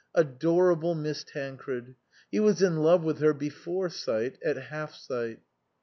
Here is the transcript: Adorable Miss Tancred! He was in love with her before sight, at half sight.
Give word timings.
Adorable 0.15 0.95
Miss 0.95 1.23
Tancred! 1.23 1.93
He 2.31 2.39
was 2.39 2.63
in 2.63 2.77
love 2.77 3.03
with 3.03 3.19
her 3.19 3.35
before 3.35 3.87
sight, 3.89 4.39
at 4.43 4.57
half 4.57 4.95
sight. 4.95 5.41